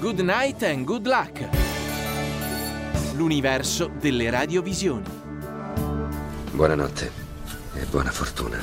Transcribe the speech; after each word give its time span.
Good 0.00 0.20
night 0.20 0.62
and 0.62 0.84
good 0.84 1.06
luck. 1.06 1.46
L'universo 3.18 3.90
delle 4.00 4.30
radiovisioni. 4.30 5.04
Buonanotte 6.52 7.10
e 7.74 7.84
buona 7.90 8.10
fortuna. 8.10 8.56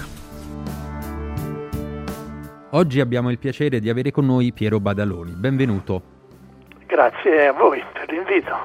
Oggi 2.72 3.00
abbiamo 3.00 3.30
il 3.30 3.38
piacere 3.38 3.80
di 3.80 3.88
avere 3.88 4.10
con 4.10 4.26
noi 4.26 4.52
Piero 4.52 4.80
Badaloni. 4.80 5.34
Benvenuto. 5.34 6.02
Grazie 6.88 7.50
a 7.50 7.54
voi 7.54 7.84
per 7.94 8.10
l'invito. 8.10 8.56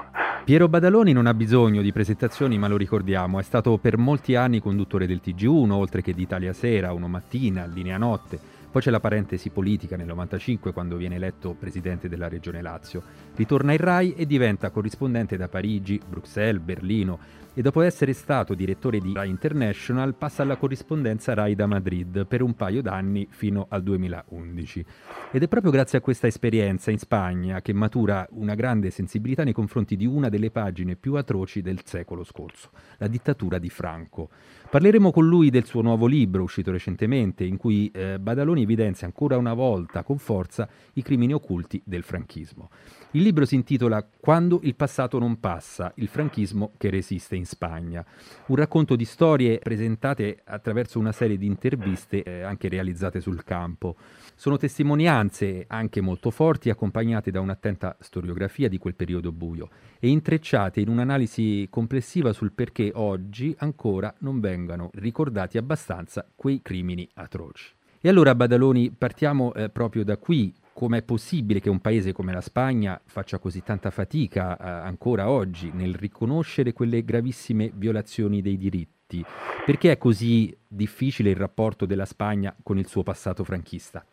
Piero 0.43 0.67
Badaloni 0.67 1.13
non 1.13 1.27
ha 1.27 1.35
bisogno 1.35 1.83
di 1.83 1.93
presentazioni, 1.93 2.57
ma 2.57 2.69
lo 2.69 2.79
ricordiamo, 2.79 3.39
è 3.39 3.43
stato 3.43 3.77
per 3.77 3.99
molti 3.99 4.35
anni 4.35 4.61
conduttore 4.61 5.07
del 5.07 5.21
TG1, 5.23 5.71
oltre 5.73 6.01
che 6.01 6.15
di 6.15 6.23
Italia 6.23 6.55
Sera, 6.55 6.95
Uno 6.95 7.09
Mattina, 7.09 7.67
Linea 7.67 7.99
Notte. 7.99 8.61
Poi 8.73 8.81
c'è 8.81 8.91
la 8.91 9.01
parentesi 9.01 9.51
politica 9.51 9.97
nel 9.99 10.07
95 10.07 10.73
quando 10.73 10.97
viene 10.97 11.17
eletto 11.17 11.53
presidente 11.53 12.09
della 12.09 12.27
regione 12.27 12.63
Lazio. 12.63 13.03
Ritorna 13.35 13.73
in 13.73 13.79
Rai 13.79 14.15
e 14.15 14.25
diventa 14.25 14.71
corrispondente 14.71 15.37
da 15.37 15.47
Parigi, 15.47 16.01
Bruxelles, 16.09 16.63
Berlino 16.63 17.19
e 17.55 17.61
dopo 17.61 17.83
essere 17.83 18.15
stato 18.15 18.55
direttore 18.55 18.99
di 18.99 19.13
Rai 19.13 19.29
International 19.29 20.15
passa 20.15 20.43
alla 20.43 20.57
corrispondenza 20.57 21.35
Rai 21.35 21.55
da 21.55 21.67
Madrid 21.67 22.27
per 22.27 22.41
un 22.41 22.55
paio 22.55 22.81
d'anni 22.81 23.27
fino 23.31 23.67
al 23.69 23.83
2011. 23.83 24.85
Ed 25.33 25.43
è 25.43 25.49
proprio 25.49 25.71
grazie 25.71 25.99
a 25.99 26.01
questa 26.01 26.27
esperienza 26.27 26.91
in 26.91 26.99
Spagna 26.99 27.61
che 27.61 27.75
matura 27.75 28.27
una 28.31 28.55
grande 28.55 28.91
sensibilità 28.91 29.45
nei 29.45 29.53
confronti 29.53 29.97
di 29.97 30.07
una 30.07 30.31
delle 30.31 30.51
pagine 30.51 30.97
più 30.97 31.15
atroci 31.15 31.61
del 31.61 31.81
secolo 31.85 32.25
scorso, 32.25 32.71
la 32.97 33.07
dittatura 33.07 33.59
di 33.59 33.69
Franco. 33.69 34.31
Parleremo 34.71 35.11
con 35.11 35.27
lui 35.27 35.51
del 35.51 35.67
suo 35.67 35.83
nuovo 35.83 36.07
libro 36.07 36.45
uscito 36.45 36.71
recentemente 36.71 37.45
in 37.45 37.59
cui 37.59 37.91
eh, 37.93 38.19
Badaloni 38.19 38.63
evidenzia 38.63 39.07
ancora 39.07 39.37
una 39.37 39.53
volta 39.53 40.03
con 40.03 40.17
forza 40.17 40.67
i 40.95 41.03
crimini 41.03 41.35
occulti 41.35 41.83
del 41.85 42.03
franchismo. 42.03 42.71
Il 43.11 43.23
libro 43.23 43.45
si 43.45 43.57
intitola 43.57 44.03
Quando 44.03 44.61
il 44.63 44.75
passato 44.75 45.19
non 45.19 45.39
passa, 45.39 45.93
il 45.97 46.09
franchismo 46.09 46.73
che 46.79 46.89
resiste 46.89 47.37
in 47.37 47.42
Spagna. 47.45 48.05
Un 48.47 48.57
racconto 48.57 48.97
di 48.97 49.05
storie 49.05 49.59
presentate 49.59 50.41
attraverso 50.45 50.99
una 50.99 51.13
serie 51.13 51.37
di 51.37 51.47
interviste 51.47 52.23
eh, 52.23 52.43
anche 52.43 52.69
realizzate 52.69 53.21
sul 53.21 53.45
campo. 53.45 53.97
Sono 54.35 54.57
testimonianze 54.57 55.65
anche 55.69 56.01
molto 56.01 56.31
forti 56.31 56.71
accompagnate 56.71 57.31
da 57.31 57.41
un'attenta 57.41 57.97
storiografia 58.01 58.69
di 58.69 58.79
quel 58.79 58.95
periodo 58.95 59.33
buio 59.33 59.69
e 59.99 60.09
intrecciate 60.09 60.81
in 60.81 60.89
un'analisi 60.89 61.67
complessiva 61.71 62.33
sul 62.33 62.53
perché 62.53 62.91
oggi 62.95 63.55
ancora 63.59 64.13
non 64.19 64.41
vengano 64.41 64.91
ricordati 64.95 65.59
abbastanza 65.59 66.27
quei 66.35 66.61
crimini 66.63 67.09
atroci. 67.15 67.73
E 68.01 68.09
allora 68.09 68.35
Badaloni 68.35 68.91
partiamo 68.91 69.55
eh, 69.55 69.69
proprio 69.69 70.03
da 70.03 70.17
qui, 70.17 70.53
com'è 70.73 71.03
possibile 71.03 71.61
che 71.61 71.71
un 71.71 71.81
paese 71.81 72.13
come 72.13 72.33
la 72.33 72.41
Spagna 72.41 73.01
faccia 73.05 73.39
così 73.39 73.63
tanta 73.63 73.91
fatica 73.91 74.57
eh, 74.57 74.69
ancora 74.69 75.29
oggi 75.31 75.71
nel 75.73 75.95
riconoscere 75.95 76.73
quelle 76.73 77.05
gravissime 77.05 77.71
violazioni 77.75 78.41
dei 78.41 78.57
diritti? 78.57 79.25
Perché 79.65 79.93
è 79.93 79.99
così 79.99 80.57
difficile 80.67 81.31
il 81.31 81.37
rapporto 81.37 81.85
della 81.85 82.07
Spagna 82.07 82.55
con 82.63 82.79
il 82.79 82.87
suo 82.87 83.03
passato 83.03 83.45
franchista? 83.45 84.05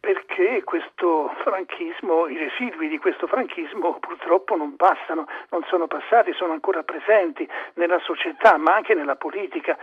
Perché 0.00 0.62
questo 0.64 1.30
franchismo, 1.42 2.26
i 2.28 2.36
residui 2.36 2.88
di 2.88 2.98
questo 2.98 3.26
franchismo 3.26 3.98
purtroppo 3.98 4.56
non 4.56 4.76
passano, 4.76 5.26
non 5.50 5.62
sono 5.68 5.86
passati, 5.86 6.32
sono 6.32 6.52
ancora 6.52 6.82
presenti 6.82 7.48
nella 7.74 7.98
società 8.00 8.56
ma 8.56 8.74
anche 8.74 8.94
nella 8.94 9.16
politica. 9.16 9.76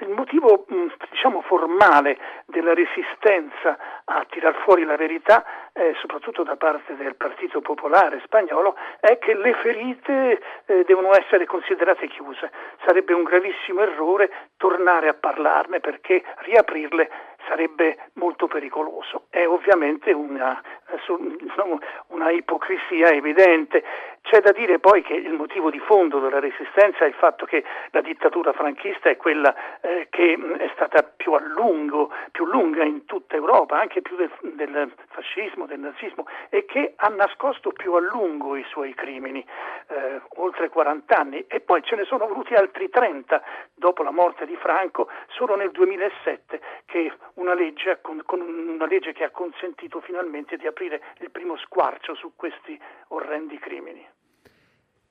Il 0.00 0.10
motivo 0.10 0.66
diciamo 1.10 1.42
formale 1.42 2.18
della 2.50 2.74
resistenza 2.74 3.78
a 4.04 4.24
tirar 4.28 4.54
fuori 4.62 4.84
la 4.84 4.96
verità, 4.96 5.44
eh, 5.72 5.94
soprattutto 6.00 6.42
da 6.42 6.56
parte 6.56 6.96
del 6.96 7.14
Partito 7.14 7.60
Popolare 7.60 8.20
spagnolo, 8.24 8.76
è 9.00 9.18
che 9.18 9.34
le 9.34 9.54
ferite 9.54 10.40
eh, 10.66 10.84
devono 10.84 11.14
essere 11.14 11.46
considerate 11.46 12.08
chiuse. 12.08 12.50
Sarebbe 12.84 13.14
un 13.14 13.22
gravissimo 13.22 13.80
errore 13.80 14.30
tornare 14.56 15.08
a 15.08 15.14
parlarne 15.14 15.80
perché 15.80 16.22
riaprirle 16.38 17.08
sarebbe 17.46 18.10
molto 18.14 18.46
pericoloso. 18.46 19.24
È 19.30 19.46
ovviamente 19.46 20.12
una, 20.12 20.60
una, 22.08 22.30
ipocrisia 22.30 23.08
evidente. 23.08 23.82
C'è 24.30 24.42
da 24.42 24.52
dire 24.52 24.78
poi 24.78 25.02
che 25.02 25.14
il 25.14 25.32
motivo 25.32 25.70
di 25.70 25.80
fondo 25.80 26.20
della 26.20 26.38
resistenza 26.38 27.04
è 27.04 27.08
il 27.08 27.14
fatto 27.14 27.46
che 27.46 27.64
la 27.90 28.00
dittatura 28.00 28.52
franchista 28.52 29.10
è 29.10 29.16
quella 29.16 29.80
eh, 29.80 30.06
che 30.08 30.38
è 30.56 30.70
stata 30.72 31.02
più 31.02 31.32
a 31.32 31.40
lungo, 31.40 32.12
più 32.30 32.46
lunga 32.46 32.84
in 32.84 33.06
tutta 33.06 33.34
Europa, 33.34 33.80
anche 33.80 34.02
più 34.02 34.14
del, 34.14 34.30
del, 34.54 34.92
fascismo, 35.08 35.66
del 35.66 35.80
nazismo, 35.80 36.28
e 36.48 36.64
che 36.64 36.92
ha 36.94 37.08
nascosto 37.08 37.72
più 37.72 37.94
a 37.94 37.98
lungo 37.98 38.54
i 38.54 38.64
suoi 38.68 38.94
crimini, 38.94 39.44
eh, 39.88 40.20
oltre 40.36 40.68
40 40.68 41.12
anni, 41.12 41.44
e 41.48 41.58
poi 41.58 41.82
ce 41.82 41.96
ne 41.96 42.04
sono 42.04 42.28
voluti 42.28 42.54
altri 42.54 42.88
30 42.88 43.42
dopo 43.74 44.04
la 44.04 44.12
morte 44.12 44.46
di 44.46 44.54
Franco, 44.54 45.08
solo 45.30 45.56
nel 45.56 45.72
2007 45.72 46.60
che 46.84 47.12
una 47.34 47.54
legge, 47.54 47.98
con, 48.00 48.22
con 48.24 48.40
una 48.42 48.86
legge 48.86 49.12
che 49.12 49.24
ha 49.24 49.30
consentito 49.30 50.00
finalmente 50.00 50.56
di 50.56 50.68
aprire 50.68 51.02
il 51.18 51.32
primo 51.32 51.56
squarcio 51.56 52.14
su 52.14 52.30
questi 52.36 52.80
orrendi 53.08 53.58
crimini. 53.58 54.18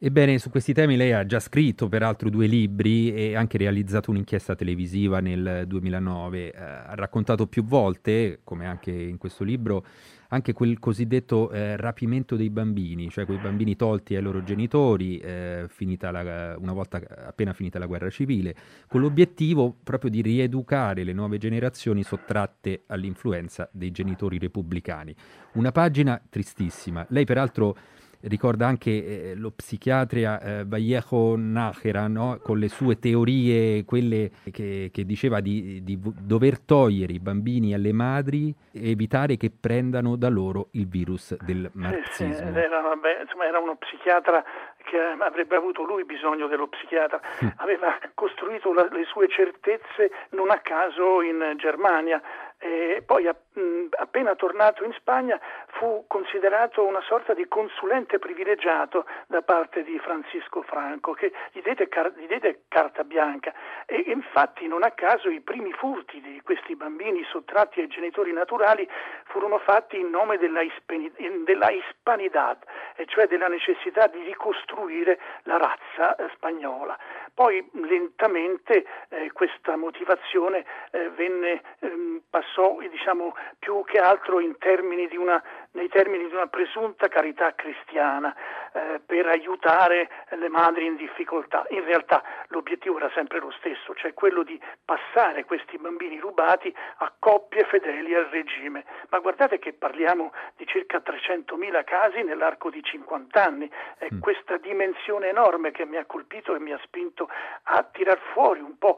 Ebbene, 0.02 0.40
su 0.40 0.50
questi 0.50 0.72
temi 0.72 0.96
lei 0.96 1.12
ha 1.12 1.26
già 1.26 1.42
scritto 1.42 1.90
peraltro 1.90 2.30
due 2.30 2.48
libri 2.48 3.14
e 3.14 3.36
anche 3.36 3.58
realizzato 3.58 4.12
un'inchiesta 4.12 4.56
televisiva 4.56 5.20
nel 5.20 5.66
2009. 5.68 6.54
Eh, 6.54 6.58
ha 6.58 6.96
raccontato 6.96 7.48
più 7.48 7.66
volte, 7.66 8.40
come 8.46 8.66
anche 8.66 8.94
in 8.94 9.18
questo 9.18 9.44
libro, 9.44 9.86
anche 10.30 10.54
quel 10.54 10.80
cosiddetto 10.80 11.52
eh, 11.52 11.76
rapimento 11.76 12.38
dei 12.38 12.50
bambini, 12.50 13.10
cioè 13.10 13.26
quei 13.26 13.40
bambini 13.40 13.76
tolti 13.76 14.16
ai 14.16 14.22
loro 14.22 14.42
genitori 14.42 15.18
eh, 15.18 15.68
la, 16.00 16.56
una 16.58 16.72
volta 16.72 17.02
appena 17.28 17.52
finita 17.52 17.78
la 17.78 17.86
guerra 17.86 18.10
civile, 18.10 18.56
con 18.88 19.02
l'obiettivo 19.02 19.76
proprio 19.84 20.10
di 20.10 20.22
rieducare 20.22 21.04
le 21.04 21.12
nuove 21.12 21.38
generazioni 21.38 22.04
sottratte 22.04 22.84
all'influenza 22.88 23.68
dei 23.74 23.92
genitori 23.92 24.38
repubblicani. 24.38 25.14
Una 25.56 25.74
pagina 25.74 26.22
tristissima. 26.30 27.06
Lei 27.10 27.26
peraltro 27.26 27.76
ricorda 28.24 28.68
anche 28.68 29.32
eh, 29.32 29.36
lo 29.36 29.52
psichiatra 29.52 30.42
eh, 30.42 30.66
Vallejo 30.66 31.36
Nájera, 31.38 32.08
no? 32.08 32.40
con 32.42 32.58
le 32.58 32.68
sue 32.68 33.00
teorie, 33.00 33.86
quelle 33.86 34.32
che, 34.52 34.90
che 34.92 35.06
diceva 35.06 35.40
di, 35.40 35.84
di, 35.84 35.98
dover 36.00 36.60
togliere 36.60 37.14
i 37.14 37.20
bambini 37.20 37.74
alle 37.74 37.94
madri 37.94 38.54
e 38.72 38.92
evitare 38.92 39.38
che 39.38 39.52
prendano 39.52 40.16
da 40.16 40.30
loro 40.30 40.68
il 40.72 40.88
virus 40.88 41.36
del 41.44 41.70
marxismo. 41.74 42.34
Sì, 42.34 42.54
sì, 42.54 42.60
era, 42.60 42.96
beh, 42.96 43.22
insomma, 43.22 43.46
era 43.46 43.60
uno 43.60 43.76
psichiatra 43.76 44.44
che 44.84 44.98
avrebbe 44.98 45.56
avuto 45.56 45.84
lui 45.84 46.04
bisogno 46.04 46.48
dello 46.48 46.68
psichiatra, 46.68 47.22
aveva 47.58 47.98
costruito 48.16 48.74
la, 48.74 48.88
le 48.92 49.06
sue 49.06 49.28
certezze 49.30 50.12
non 50.32 50.50
a 50.50 50.60
caso 50.60 51.22
in 51.22 51.54
Germania, 51.58 52.20
e 52.60 53.02
poi 53.06 53.26
appena 53.28 54.36
tornato 54.36 54.84
in 54.84 54.92
Spagna 54.94 55.40
fu 55.68 56.04
considerato 56.08 56.86
una 56.86 57.02
sorta 57.02 57.34
di 57.34 57.48
consulente 57.48 58.20
privilegiato 58.20 59.06
da 59.28 59.42
parte 59.42 59.84
di 59.84 59.98
Francisco 60.00 60.62
Franco 60.64 61.14
che 61.14 61.32
gli 61.54 61.62
diede, 61.62 61.88
car- 61.88 62.14
gli 62.18 62.28
diede 62.28 62.64
carta 62.68 63.06
bianca 63.06 63.54
e 63.86 64.04
infatti 64.08 64.68
non 64.68 64.84
a 64.84 64.92
caso 64.92 65.30
i 65.30 65.40
primi 65.40 65.72
furti 65.72 66.20
di 66.20 66.42
questi 66.44 66.76
bambini 66.76 67.24
sottratti 67.24 67.80
ai 67.80 67.88
genitori 67.88 68.34
naturali 68.34 68.88
furono 69.26 69.58
fatti 69.60 69.98
in 69.98 70.10
nome 70.10 70.38
della, 70.38 70.62
ispani- 70.62 71.12
della 71.44 71.72
hispanidad, 71.72 72.58
e 72.96 73.06
cioè 73.06 73.28
della 73.28 73.48
necessità 73.48 74.08
di 74.08 74.22
ricostruire 74.24 75.20
la 75.44 75.58
razza 75.58 76.16
eh, 76.16 76.30
spagnola. 76.34 76.98
Poi 77.34 77.68
lentamente 77.74 78.86
eh, 79.10 79.32
questa 79.32 79.78
motivazione 79.78 80.66
eh, 80.92 81.10
venne 81.12 81.62
ehm, 81.80 81.99
passò 82.30 82.78
diciamo, 82.90 83.34
più 83.58 83.84
che 83.86 83.98
altro 83.98 84.40
termini 84.58 85.08
una, 85.16 85.42
nei 85.72 85.88
termini 85.88 86.28
di 86.28 86.34
una 86.34 86.48
presunta 86.48 87.08
carità 87.08 87.54
cristiana 87.54 88.36
eh, 88.74 89.00
per 89.06 89.28
aiutare 89.28 90.10
le 90.30 90.50
madri 90.50 90.86
in 90.86 90.96
difficoltà. 90.96 91.66
In 91.70 91.84
realtà 91.84 92.24
l'obiettivo 92.48 92.98
era 92.98 93.12
sempre 93.14 93.40
lo 93.40 93.52
stesso, 93.52 93.94
cioè 93.96 94.14
quello 94.14 94.44
di 94.44 94.60
passare 94.84 95.46
questi 95.46 95.78
bambini 95.78 96.20
rubati 96.20 96.74
a 96.98 97.14
coppie 97.20 97.66
fedeli 97.66 98.16
al 98.16 98.26
regime. 98.26 98.86
Ma 99.10 99.20
guardate 99.20 99.60
che 99.60 99.74
parliamo 99.74 100.34
di 100.56 100.66
circa 100.66 100.98
300.000 100.98 101.84
casi 101.84 102.24
nell'arco 102.24 102.70
di 102.70 102.82
50 102.82 103.44
anni. 103.44 103.72
È 103.98 104.08
mm. 104.12 104.20
questa 104.20 104.58
dimensione 104.58 105.28
enorme 105.28 105.72
che 105.72 105.86
mi 105.86 105.98
ha 105.98 106.06
colpito 106.06 106.56
e 106.56 106.60
mi 106.60 106.72
ha 106.72 106.80
spinto 106.84 107.30
a 107.64 107.84
tirar 107.84 108.20
fuori 108.34 108.60
un 108.60 108.78
po' 108.78 108.98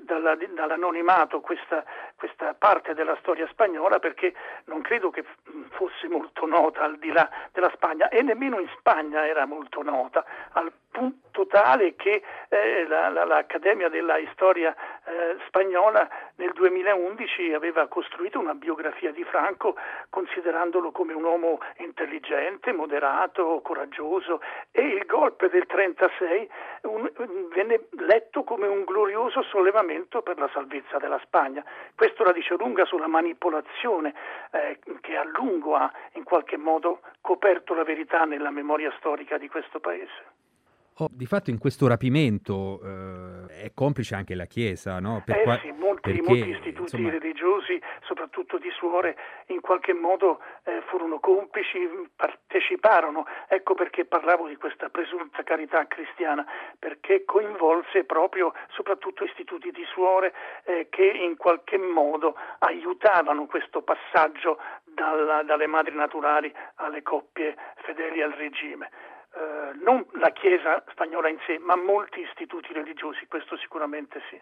dall'anonimato 0.00 1.40
questa, 1.40 1.84
questa 2.16 2.54
parte 2.54 2.94
della 2.94 3.16
storia 3.20 3.46
spagnola 3.48 3.98
perché 3.98 4.34
non 4.64 4.82
credo 4.82 5.10
che 5.10 5.24
fosse 5.70 6.08
molto 6.10 6.46
nota 6.46 6.82
al 6.82 6.98
di 6.98 7.10
là 7.10 7.28
della 7.52 7.70
Spagna 7.74 8.08
e 8.08 8.22
nemmeno 8.22 8.58
in 8.58 8.68
Spagna 8.78 9.26
era 9.26 9.46
molto 9.46 9.82
nota, 9.82 10.24
al 10.52 10.70
punto 11.00 11.46
tale 11.46 11.94
che 11.96 12.22
eh, 12.48 12.86
la, 12.86 13.08
la, 13.08 13.24
l'Accademia 13.24 13.88
della 13.88 14.18
Storia 14.32 14.74
eh, 15.04 15.36
Spagnola 15.46 16.08
nel 16.36 16.52
2011 16.52 17.54
aveva 17.54 17.86
costruito 17.86 18.38
una 18.38 18.54
biografia 18.54 19.12
di 19.12 19.24
Franco 19.24 19.76
considerandolo 20.10 20.90
come 20.90 21.12
un 21.12 21.24
uomo 21.24 21.60
intelligente, 21.78 22.72
moderato, 22.72 23.60
coraggioso 23.62 24.40
e 24.70 24.82
il 24.82 25.06
golpe 25.06 25.48
del 25.48 25.66
36 25.66 26.50
un, 26.82 27.10
venne 27.54 27.86
letto 27.92 28.42
come 28.44 28.66
un 28.66 28.84
glorioso 28.84 29.42
sollevamento 29.42 30.22
per 30.22 30.38
la 30.38 30.50
salvezza 30.52 30.98
della 30.98 31.20
Spagna. 31.24 31.64
Questo 31.94 32.24
la 32.24 32.32
dice 32.32 32.56
lunga 32.56 32.84
sulla 32.84 33.08
manipolazione 33.08 34.14
eh, 34.50 34.78
che 35.00 35.16
a 35.16 35.24
lungo 35.24 35.76
ha 35.76 35.90
in 36.14 36.24
qualche 36.24 36.56
modo 36.56 37.00
coperto 37.20 37.74
la 37.74 37.84
verità 37.84 38.24
nella 38.24 38.50
memoria 38.50 38.92
storica 38.98 39.38
di 39.38 39.48
questo 39.48 39.80
paese. 39.80 40.38
Oh, 41.00 41.08
di 41.10 41.24
fatto 41.24 41.48
in 41.48 41.56
questo 41.56 41.88
rapimento 41.88 42.78
eh, 42.84 43.62
è 43.64 43.70
complice 43.72 44.14
anche 44.14 44.34
la 44.34 44.44
Chiesa, 44.44 45.00
no? 45.00 45.22
Per 45.24 45.34
eh 45.34 45.42
qua... 45.44 45.58
sì, 45.58 45.70
molti, 45.72 46.12
perché, 46.12 46.22
molti 46.28 46.50
istituti 46.50 46.96
insomma... 46.96 47.08
religiosi, 47.08 47.80
soprattutto 48.02 48.58
di 48.58 48.68
suore, 48.76 49.16
in 49.46 49.62
qualche 49.62 49.94
modo 49.94 50.40
eh, 50.64 50.82
furono 50.90 51.18
complici, 51.18 51.78
parteciparono. 52.14 53.24
Ecco 53.48 53.72
perché 53.72 54.04
parlavo 54.04 54.46
di 54.46 54.56
questa 54.56 54.90
presunta 54.90 55.42
carità 55.42 55.86
cristiana, 55.86 56.44
perché 56.78 57.24
coinvolse 57.24 58.04
proprio 58.04 58.52
soprattutto 58.68 59.24
istituti 59.24 59.70
di 59.70 59.84
suore 59.94 60.34
eh, 60.64 60.88
che 60.90 61.06
in 61.06 61.38
qualche 61.38 61.78
modo 61.78 62.36
aiutavano 62.58 63.46
questo 63.46 63.80
passaggio 63.80 64.58
dalla, 64.84 65.42
dalle 65.44 65.66
madri 65.66 65.94
naturali 65.94 66.52
alle 66.74 67.00
coppie 67.00 67.56
fedeli 67.86 68.20
al 68.20 68.32
regime 68.32 68.90
eh, 69.32 69.78
non 69.84 70.04
la 70.18 70.30
Chiesa 70.32 70.82
spagnola 70.90 71.28
in 71.28 71.38
sé, 71.46 71.58
ma 71.58 71.76
molti 71.76 72.20
istituti 72.20 72.72
religiosi, 72.72 73.26
questo 73.26 73.56
sicuramente 73.56 74.20
sì. 74.30 74.40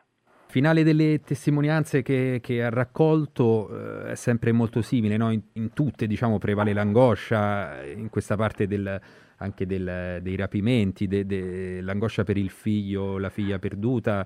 Finale 0.48 0.82
delle 0.82 1.20
testimonianze 1.20 2.00
che, 2.00 2.38
che 2.42 2.64
ha 2.64 2.70
raccolto 2.70 3.68
eh, 3.68 4.12
è 4.12 4.14
sempre 4.14 4.50
molto 4.52 4.80
simile, 4.80 5.18
no? 5.18 5.30
in, 5.30 5.42
in, 5.54 5.74
tutte 5.74 6.06
diciamo, 6.06 6.38
prevale 6.38 6.72
l'angoscia, 6.72 7.84
in 7.84 8.08
questa 8.08 8.34
parte 8.34 8.66
del, 8.66 8.98
anche 9.38 9.66
del, 9.66 10.20
dei 10.22 10.36
rapimenti, 10.36 11.06
de, 11.06 11.26
de, 11.26 11.80
l'angoscia 11.82 12.24
per 12.24 12.38
il 12.38 12.48
figlio, 12.48 13.18
la 13.18 13.28
figlia 13.28 13.58
perduta. 13.58 14.24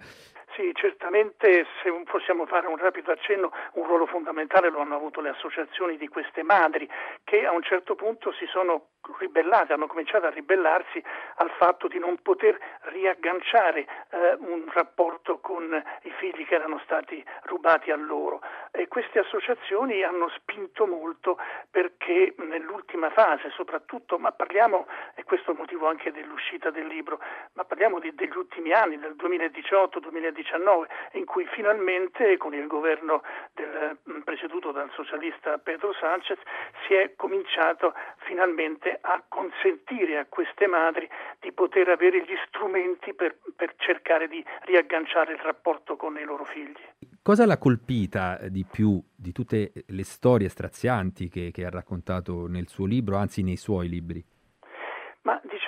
Sì, 0.54 0.70
certamente 1.02 1.66
se 1.82 1.90
possiamo 2.04 2.46
fare 2.46 2.68
un 2.68 2.76
rapido 2.76 3.10
accenno, 3.10 3.50
un 3.72 3.86
ruolo 3.86 4.06
fondamentale 4.06 4.70
lo 4.70 4.78
hanno 4.78 4.94
avuto 4.94 5.20
le 5.20 5.30
associazioni 5.30 5.96
di 5.96 6.06
queste 6.06 6.44
madri 6.44 6.88
che 7.24 7.44
a 7.44 7.50
un 7.50 7.62
certo 7.62 7.96
punto 7.96 8.30
si 8.30 8.46
sono 8.46 8.90
ribellate, 9.18 9.72
hanno 9.72 9.86
cominciato 9.86 10.26
a 10.26 10.30
ribellarsi 10.30 11.02
al 11.36 11.50
fatto 11.58 11.88
di 11.88 11.98
non 11.98 12.18
poter 12.22 12.56
riagganciare 12.82 13.80
eh, 13.80 14.36
un 14.38 14.64
rapporto 14.72 15.38
con 15.40 15.82
i 16.02 16.10
figli 16.18 16.46
che 16.46 16.54
erano 16.54 16.80
stati 16.84 17.24
rubati 17.44 17.90
a 17.90 17.96
loro. 17.96 18.40
E 18.70 18.88
queste 18.88 19.18
associazioni 19.18 20.02
hanno 20.02 20.28
spinto 20.30 20.86
molto 20.86 21.36
perché 21.70 22.34
nell'ultima 22.38 23.10
fase 23.10 23.50
soprattutto, 23.50 24.18
ma 24.18 24.30
parliamo, 24.32 24.86
e 25.14 25.24
questo 25.24 25.50
è 25.50 25.52
il 25.52 25.58
motivo 25.58 25.88
anche 25.88 26.12
dell'uscita 26.12 26.70
del 26.70 26.86
libro, 26.86 27.18
ma 27.54 27.64
parliamo 27.64 27.98
di, 27.98 28.14
degli 28.14 28.36
ultimi 28.36 28.72
anni, 28.72 28.98
del 28.98 29.16
2018-2019, 29.18 30.86
in 31.12 31.24
cui 31.24 31.46
finalmente 31.52 32.36
con 32.36 32.54
il 32.54 32.66
governo 32.66 33.22
del, 33.54 33.98
presieduto 34.24 34.72
dal 34.72 34.90
socialista 34.94 35.58
Pedro 35.58 35.92
Sanchez 35.94 36.38
si 36.86 36.94
è 36.94 37.14
cominciato 37.16 37.94
finalmente 38.26 38.98
a 39.00 39.22
consentire 39.28 40.18
a 40.18 40.26
queste 40.26 40.66
madri 40.66 41.08
di 41.40 41.52
poter 41.52 41.88
avere 41.88 42.22
gli 42.22 42.36
strumenti 42.46 43.14
per, 43.14 43.36
per 43.54 43.74
cercare 43.76 44.28
di 44.28 44.44
riagganciare 44.62 45.32
il 45.32 45.40
rapporto 45.40 45.96
con 45.96 46.16
i 46.18 46.24
loro 46.24 46.44
figli. 46.44 46.74
Cosa 47.22 47.46
l'ha 47.46 47.58
colpita 47.58 48.38
di 48.48 48.66
più 48.68 49.00
di 49.14 49.30
tutte 49.32 49.72
le 49.86 50.04
storie 50.04 50.48
strazianti 50.48 51.28
che, 51.28 51.50
che 51.52 51.64
ha 51.64 51.70
raccontato 51.70 52.48
nel 52.48 52.68
suo 52.68 52.86
libro, 52.86 53.16
anzi 53.16 53.42
nei 53.42 53.56
suoi 53.56 53.88
libri? 53.88 54.24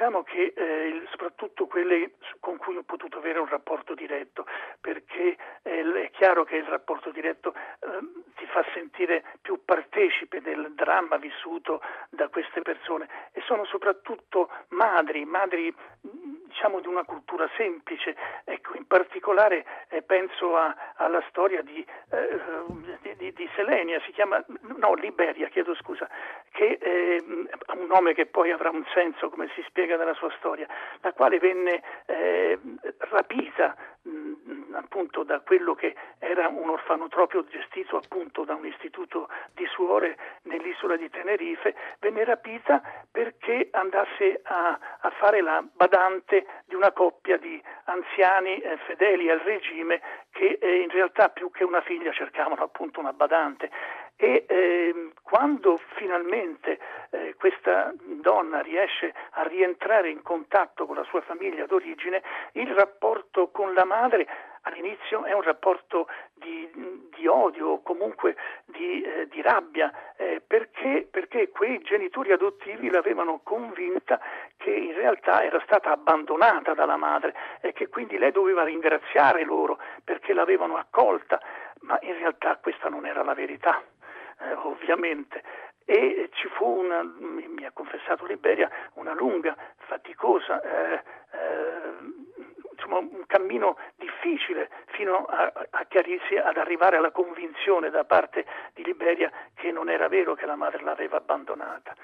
Diciamo 0.05 0.23
che 0.23 0.53
eh, 0.55 1.03
soprattutto 1.09 1.67
quelle 1.67 2.17
con 2.39 2.59
cui 2.59 2.77
ho 2.77 2.83
potuto 2.83 3.17
avere 3.17 3.39
un 3.39 3.49
rapporto 3.49 3.95
diretto, 3.95 4.45
perché 4.79 5.35
eh, 5.62 6.03
è 6.03 6.11
chiaro 6.11 6.45
che 6.45 6.56
il 6.56 6.65
rapporto 6.65 7.11
diretto 7.11 7.55
eh, 7.55 7.89
ti 8.37 8.45
fa 8.45 8.62
sentire 8.75 9.25
più 9.41 9.65
partecipe 9.65 10.43
del 10.43 10.75
dramma 10.75 11.17
vissuto 11.17 11.81
da 12.11 12.29
queste 12.29 12.61
persone. 12.61 13.09
E 13.33 13.41
sono 13.47 13.65
soprattutto 13.65 14.51
madri, 14.69 15.25
madri 15.25 15.75
diciamo 16.03 16.81
di 16.81 16.87
una 16.87 17.05
cultura 17.05 17.49
semplice, 17.56 18.15
ecco, 18.45 18.77
in 18.77 18.87
particolare 18.87 19.65
eh, 19.89 20.03
penso 20.03 20.55
a, 20.55 20.93
alla 20.97 21.25
storia 21.31 21.62
di, 21.62 21.83
eh, 22.11 23.13
di, 23.25 23.32
di, 23.32 23.49
Selenia, 23.55 24.00
si 24.05 24.12
chiama, 24.12 24.43
no, 24.76 24.94
Liberia, 24.94 25.49
chiedo 25.49 25.75
scusa, 25.75 26.09
che 26.50 26.79
eh, 26.81 27.25
un 27.26 27.87
nome 27.87 28.12
che 28.12 28.26
poi 28.26 28.50
avrà 28.50 28.71
un 28.71 28.85
senso, 28.93 29.31
come 29.31 29.49
si 29.55 29.62
spiega 29.67 29.97
nella 29.97 30.15
sua 30.15 30.32
storia, 30.38 30.67
la 31.00 31.12
quale 31.12 31.38
venne 31.38 31.82
eh, 32.06 32.59
rapita 32.99 33.76
mh, 34.03 34.75
appunto 34.75 35.23
da 35.23 35.41
quello 35.41 35.75
che 35.75 35.94
era 36.19 36.49
un 36.49 36.69
orfanotropio 36.69 37.44
gestito 37.47 37.97
appunto 37.97 38.44
da 38.44 38.55
un 38.55 38.67
istituto 38.67 39.29
di 39.55 39.67
suore 39.67 40.17
nell'isola 40.75 40.97
di 40.97 41.09
Tenerife, 41.09 41.75
venne 42.00 42.25
rapita 42.25 42.82
perché 43.11 43.69
andasse 43.71 44.41
a, 44.43 44.79
a 45.00 45.11
fare 45.11 45.41
la 45.41 45.65
badante 45.73 46.47
di 46.67 46.75
una 46.75 46.93
coppia 46.93 47.37
di 47.37 47.62
anziani 47.85 48.59
eh, 48.59 48.76
fedeli 48.87 49.31
al 49.31 49.38
regime 49.41 50.00
che 50.32 50.59
eh, 50.61 50.81
in 50.81 50.91
realtà 50.91 51.29
più 51.29 51.50
che 51.50 51.65
una 51.65 51.81
figlia 51.81 52.12
cercavano 52.12 52.62
appunto 52.62 53.00
una 53.00 53.12
badante. 53.12 53.71
E 54.17 54.44
eh, 54.47 55.11
quando 55.23 55.81
finalmente 55.97 56.79
eh, 57.11 57.35
questa 57.37 57.93
donna 57.99 58.61
riesce 58.61 59.12
a 59.31 59.43
rientrare 59.43 60.09
in 60.09 60.23
contatto 60.23 60.87
con 60.87 60.97
la 60.97 61.05
sua 61.05 61.20
famiglia 61.23 61.67
d'origine, 61.67 62.23
il 62.53 62.73
rapporto 62.75 63.49
con 63.50 63.75
la 63.75 63.85
madre 63.85 64.27
all'inizio 64.64 65.25
è 65.25 65.32
un 65.32 65.43
rapporto 65.43 66.08
di, 66.34 66.69
di 67.16 67.26
odio 67.26 67.69
o 67.69 67.82
comunque 67.82 68.37
di, 68.64 69.02
eh, 69.02 69.28
di 69.28 69.40
rabbia, 69.43 69.93
eh, 70.16 70.43
perché, 70.46 71.06
perché, 71.11 71.50
quei 71.50 71.81
genitori 71.81 72.32
adottivi 72.32 72.90
l'avevano 72.90 73.40
convinta 73.43 74.20
che 74.56 74.70
in 74.70 74.94
realtà 74.94 75.43
era 75.43 75.61
stata 75.64 75.90
abbandonata 75.90 76.75
dalla 76.75 76.96
madre 76.96 77.34
e 77.61 77.72
che 77.72 77.88
quindi 77.88 78.19
lei 78.19 78.32
doveva 78.32 78.64
ringraziare 78.64 79.44
loro 79.44 79.78
perché 80.02 80.32
l'avevano 80.32 80.76
accolta, 80.76 81.40
ma 81.81 81.99
in 82.02 82.14
realtà 82.14 82.56
questa 82.56 82.88
non 82.88 83.06
era 83.06 83.22
la 83.22 83.34
verità 83.34 83.82
eh, 84.40 84.52
ovviamente. 84.55 85.43
E 85.87 86.31
ci 86.32 86.49
fu 86.49 86.64
una, 86.64 87.02
mi 87.02 87.67
ha 87.67 87.70
confessato 87.70 88.25
Liberia, 88.25 88.70
una 88.94 89.12
lunga, 89.12 89.55
faticosa, 89.77 90.62
eh, 90.62 91.03
eh, 91.32 92.23
insomma, 92.84 92.98
un 92.98 93.24
cammino 93.26 93.76
difficile 93.96 94.70
fino 94.86 95.24
a, 95.24 95.53
a, 95.70 95.84
chiarirsi, 95.86 96.36
ad 96.36 96.56
arrivare 96.56 96.96
alla 96.96 97.10
convinzione 97.10 97.91
da 97.91 98.05
parte 98.05 98.44
di 98.74 98.84
Liberia 98.84 99.31
che 99.55 99.70
non 99.72 99.88
era 99.88 100.08
vero 100.08 100.34
che 100.34 100.46
la 100.46 100.56
madre 100.56 100.82
l'aveva 100.82 101.17
abbandonata. 101.17 101.94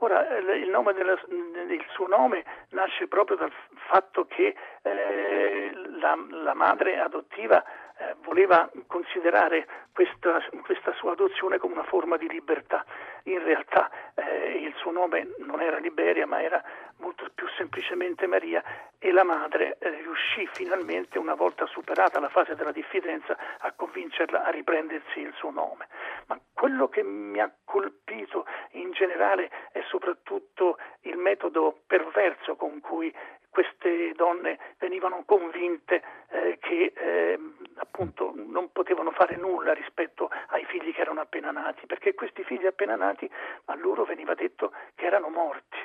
Ora, 0.00 0.36
il, 0.36 0.70
della, 0.94 1.18
il, 1.28 1.84
suo 1.88 2.06
nome 2.06 2.44
nasce 2.70 3.08
proprio 3.08 3.38
dal 3.38 3.52
fatto 3.88 4.26
che 4.26 4.54
eh, 4.82 5.70
la, 5.98 6.18
la, 6.28 6.52
madre 6.52 6.98
adottiva 6.98 7.64
eh, 7.96 8.14
voleva 8.22 8.70
considerare 8.86 9.66
questa, 9.94 10.44
questa, 10.66 10.92
sua 10.92 11.12
adozione 11.12 11.56
come 11.56 11.72
una 11.72 11.84
forma 11.84 12.18
di 12.18 12.28
libertà. 12.28 12.84
In 13.26 13.42
realtà 13.42 13.90
eh, 14.14 14.58
il 14.62 14.72
suo 14.76 14.92
nome 14.92 15.34
non 15.38 15.60
era 15.60 15.78
Liberia, 15.78 16.26
ma 16.26 16.40
era 16.40 16.62
molto 16.98 17.28
più 17.34 17.46
semplicemente 17.56 18.28
Maria 18.28 18.62
e 18.98 19.10
la 19.10 19.24
madre 19.24 19.78
eh, 19.80 19.90
riuscì 20.02 20.48
finalmente, 20.52 21.18
una 21.18 21.34
volta 21.34 21.66
superata 21.66 22.20
la 22.20 22.28
fase 22.28 22.54
della 22.54 22.70
diffidenza, 22.70 23.36
a 23.58 23.72
convincerla 23.72 24.44
a 24.44 24.50
riprendersi 24.50 25.20
il 25.20 25.32
suo 25.34 25.50
nome. 25.50 25.88
Ma 26.26 26.38
quello 26.52 26.88
che 26.88 27.02
mi 27.02 27.40
ha 27.40 27.52
colpito 27.64 28.46
in 28.72 28.92
generale 28.92 29.50
è 29.72 29.82
soprattutto 29.88 30.78
il 31.02 31.16
metodo 31.16 31.80
perverso 31.84 32.54
con 32.54 32.80
cui 32.80 33.12
queste 33.56 34.12
donne 34.12 34.58
venivano 34.76 35.22
convinte 35.24 36.02
eh, 36.28 36.58
che 36.60 36.92
eh, 36.94 37.38
appunto 37.76 38.34
non 38.34 38.70
potevano 38.70 39.12
fare 39.12 39.36
nulla 39.36 39.72
rispetto 39.72 40.28
ai 40.48 40.66
figli 40.66 40.92
che 40.92 41.00
erano 41.00 41.22
appena 41.22 41.52
nati, 41.52 41.86
perché 41.86 42.12
questi 42.12 42.44
figli 42.44 42.66
appena 42.66 42.96
nati 42.96 43.26
a 43.66 43.74
loro 43.76 44.04
veniva 44.04 44.34
detto 44.34 44.72
che 44.94 45.06
erano 45.06 45.30
morti. 45.30 45.78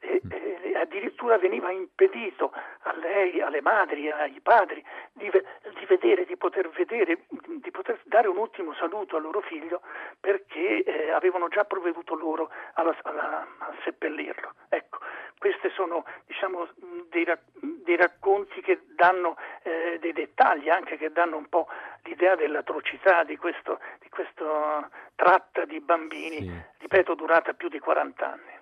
E, 0.00 0.20
e 0.28 0.76
addirittura 0.76 1.38
veniva 1.38 1.70
impedito 1.70 2.52
a 2.82 2.94
lei, 2.96 3.40
alle 3.40 3.62
madri, 3.62 4.10
ai 4.10 4.38
padri 4.42 4.84
di, 5.12 5.30
di, 5.30 5.86
vedere, 5.86 6.26
di 6.26 6.36
poter 6.36 6.68
vedere, 6.68 7.20
di 7.28 7.70
poter 7.70 7.98
dare 8.04 8.28
un 8.28 8.36
ultimo 8.36 8.74
saluto 8.74 9.16
al 9.16 9.22
loro 9.22 9.40
figlio 9.40 9.80
perché 10.20 10.82
eh, 10.82 11.10
avevano 11.10 11.48
già 11.48 11.64
provveduto 11.64 12.14
loro 12.14 12.50
alla, 12.74 12.94
alla, 13.00 13.46
a 13.60 13.74
seppellirlo. 13.82 14.52
Ecco, 14.68 14.83
questi 15.44 15.68
sono 15.74 16.06
diciamo, 16.24 16.66
dei, 17.10 17.26
dei, 17.84 17.96
racconti 17.96 18.62
che 18.62 18.80
danno 18.96 19.36
eh, 19.62 19.98
dei 20.00 20.14
dettagli, 20.14 20.70
anche 20.70 20.96
che 20.96 21.12
danno 21.12 21.36
un 21.36 21.50
po' 21.50 21.68
l'idea 22.04 22.34
dell'atrocità 22.34 23.24
di, 23.24 23.36
questo, 23.36 23.78
di 24.00 24.08
questa 24.08 24.88
tratta 25.14 25.66
di 25.66 25.80
bambini, 25.80 26.38
sì. 26.38 26.62
ripeto, 26.78 27.14
durata 27.14 27.52
più 27.52 27.68
di 27.68 27.78
40 27.78 28.26
anni. 28.26 28.53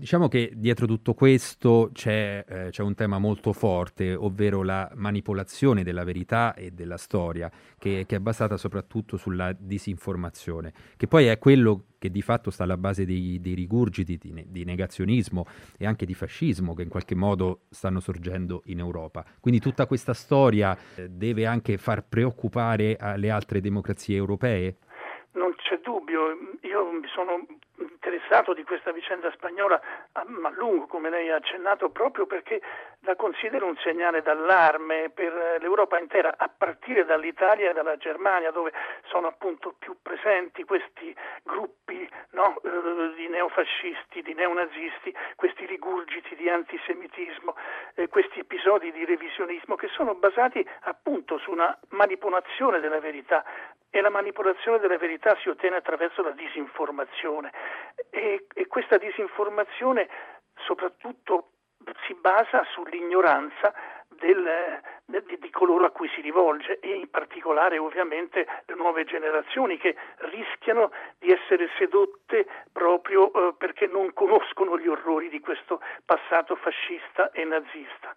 Diciamo 0.00 0.28
che 0.28 0.52
dietro 0.56 0.86
tutto 0.86 1.12
questo 1.12 1.90
c'è, 1.92 2.42
eh, 2.48 2.68
c'è, 2.70 2.82
un 2.82 2.94
tema 2.94 3.18
molto 3.18 3.52
forte, 3.52 4.14
ovvero 4.14 4.62
la 4.62 4.90
manipolazione 4.94 5.84
della 5.84 6.04
verità 6.04 6.54
e 6.54 6.70
della 6.70 6.96
storia, 6.96 7.52
che, 7.76 8.04
che, 8.06 8.16
è 8.16 8.18
basata 8.18 8.56
soprattutto 8.56 9.18
sulla 9.18 9.52
disinformazione, 9.52 10.72
che 10.96 11.06
poi 11.06 11.26
è 11.26 11.38
quello 11.38 11.84
che 11.98 12.10
di 12.10 12.22
fatto 12.22 12.50
sta 12.50 12.64
alla 12.64 12.78
base 12.78 13.04
dei, 13.04 13.42
dei 13.42 13.52
rigurgiti 13.52 14.16
di, 14.16 14.46
di, 14.48 14.64
negazionismo 14.64 15.44
e 15.76 15.84
anche 15.84 16.06
di 16.06 16.14
fascismo 16.14 16.72
che 16.72 16.80
in 16.80 16.88
qualche 16.88 17.14
modo 17.14 17.64
stanno 17.68 18.00
sorgendo 18.00 18.62
in 18.66 18.78
Europa. 18.78 19.22
Quindi 19.38 19.60
tutta 19.60 19.84
questa 19.84 20.14
storia 20.14 20.74
eh, 20.94 21.10
deve 21.10 21.44
anche 21.44 21.76
far 21.76 22.02
preoccupare 22.08 22.96
le 23.16 23.28
altre 23.28 23.60
democrazie 23.60 24.16
europee? 24.16 24.78
Non 25.32 25.54
c'è 25.54 25.78
dubbio, 25.78 26.36
io 26.62 26.90
mi 26.90 27.06
sono 27.06 27.46
interessato 27.76 28.52
di 28.52 28.64
questa 28.64 28.90
vicenda 28.90 29.30
spagnola 29.30 29.80
a, 30.12 30.24
lungo, 30.50 30.86
come 30.86 31.08
lei 31.08 31.30
ha 31.30 31.36
accennato, 31.36 31.90
proprio 31.90 32.26
perché 32.26 32.60
la 33.00 33.14
considero 33.14 33.66
un 33.66 33.76
segnale 33.76 34.22
d'allarme 34.22 35.10
per 35.10 35.58
l'Europa 35.60 35.98
intera, 35.98 36.34
a 36.36 36.50
partire 36.54 37.04
dall'Italia 37.04 37.70
e 37.70 37.72
dalla 37.72 37.96
Germania, 37.96 38.50
dove 38.50 38.72
sono 39.06 39.28
appunto 39.28 39.74
più 39.78 39.96
presenti 40.02 40.64
questi 40.64 41.14
gruppi 41.44 42.08
no, 42.30 42.60
eh, 42.62 43.14
di 43.14 43.28
neofascisti, 43.28 44.22
di 44.22 44.34
neonazisti, 44.34 45.14
questi 45.36 45.64
rigurgiti 45.66 46.34
di 46.34 46.48
antisemitismo, 46.48 47.54
eh, 47.94 48.08
questi 48.08 48.40
episodi 48.40 48.90
di 48.92 49.04
revisionismo 49.04 49.76
che 49.76 49.88
sono 49.88 50.14
basati 50.14 50.66
appunto 50.80 51.38
su 51.38 51.50
una 51.50 51.76
manipolazione 51.90 52.80
della 52.80 53.00
verità 53.00 53.44
e 53.90 54.00
la 54.00 54.10
manipolazione 54.10 54.78
della 54.78 54.96
verità 54.96 55.36
si 55.42 55.48
ottiene 55.48 55.76
attraverso 55.76 56.22
la 56.22 56.30
disinformazione 56.30 57.52
e, 58.10 58.46
e 58.54 58.66
questa 58.66 58.96
disinformazione 58.96 60.08
soprattutto 60.54 61.50
si 62.06 62.14
basa 62.14 62.64
sull'ignoranza 62.72 63.72
del, 64.08 64.80
di, 65.06 65.38
di, 65.38 65.50
coloro 65.50 65.86
a 65.86 65.90
cui 65.90 66.08
si 66.14 66.20
rivolge 66.20 66.78
e 66.80 66.94
in 66.94 67.08
particolare 67.08 67.78
ovviamente 67.78 68.46
le 68.66 68.74
nuove 68.74 69.04
generazioni 69.04 69.78
che 69.78 69.96
rischiano 70.16 70.90
di 71.18 71.30
essere 71.32 71.70
sedotte 71.78 72.46
proprio 72.70 73.32
eh, 73.32 73.54
perché 73.56 73.86
non 73.86 74.12
conoscono 74.12 74.78
gli 74.78 74.88
orrori 74.88 75.30
di 75.30 75.40
questo 75.40 75.80
passato 76.04 76.54
fascista 76.56 77.30
e 77.32 77.44
nazista. 77.44 78.14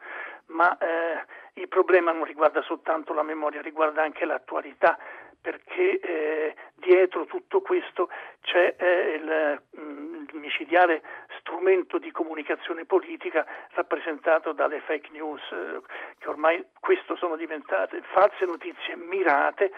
Ma 0.48 0.77
eh, 0.77 1.24
il 1.53 1.70
problema 1.70 2.12
non 2.12 2.25
riguarda 2.25 2.62
soltanto 2.63 3.13
la 3.13 3.24
memoria, 3.24 3.62
riguarda 3.62 4.03
anche 4.03 4.25
l'attualità 4.25 4.98
perché 5.44 6.00
eh, 6.00 6.56
dietro 6.76 7.26
tutto 7.26 7.60
questo 7.60 8.08
c'è 8.44 8.76
eh, 8.78 9.14
il, 9.16 9.62
mm, 9.78 10.24
il, 10.32 10.40
micidiale 10.40 11.02
strumento 11.40 11.98
di 11.98 12.12
comunicazione 12.12 12.86
politica 12.86 13.46
rappresentato 13.72 14.54
dalle 14.54 14.80
fake 14.80 15.10
news, 15.12 15.42
eh, 15.52 15.82
che 16.18 16.30
ormai 16.30 16.66
questo 16.80 17.18
sono 17.18 17.36
diventate 17.36 18.02
false 18.14 18.46
notizie 18.46 18.96
mirate, 18.96 19.74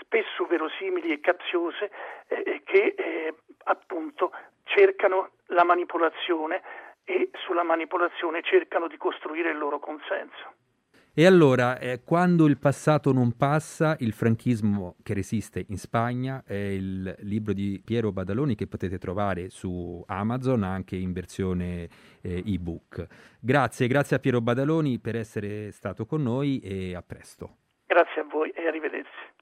spesso 0.00 0.46
verosimili 0.46 1.12
e 1.12 1.20
capziose, 1.20 1.90
eh, 2.28 2.62
che 2.64 2.94
eh, 2.96 3.34
appunto 3.64 4.32
cercano 4.64 5.32
la 5.48 5.64
manipolazione 5.64 6.62
e 7.04 7.28
sulla 7.44 7.62
manipolazione 7.62 8.40
cercano 8.42 8.88
di 8.88 8.96
costruire 8.96 9.50
il 9.50 9.58
loro 9.58 9.80
consenso. 9.80 10.54
E 11.12 11.26
allora, 11.26 11.78
eh, 11.78 12.02
quando 12.04 12.46
il 12.46 12.56
passato 12.56 13.12
non 13.12 13.36
passa, 13.36 13.96
il 13.98 14.12
franchismo 14.12 14.94
che 15.02 15.12
resiste 15.12 15.64
in 15.68 15.76
Spagna 15.76 16.44
è 16.46 16.54
il 16.54 17.16
libro 17.20 17.52
di 17.52 17.82
Piero 17.84 18.12
Badaloni 18.12 18.54
che 18.54 18.68
potete 18.68 18.96
trovare 18.96 19.48
su 19.50 20.04
Amazon 20.06 20.62
anche 20.62 20.94
in 20.94 21.12
versione 21.12 21.88
eh, 22.22 22.44
ebook. 22.46 23.06
Grazie, 23.40 23.88
grazie 23.88 24.16
a 24.16 24.18
Piero 24.20 24.40
Badaloni 24.40 25.00
per 25.00 25.16
essere 25.16 25.72
stato 25.72 26.06
con 26.06 26.22
noi 26.22 26.60
e 26.60 26.94
a 26.94 27.02
presto. 27.02 27.56
Grazie 27.86 28.20
a 28.20 28.24
voi 28.30 28.50
e 28.50 28.68
arrivederci. 28.68 29.39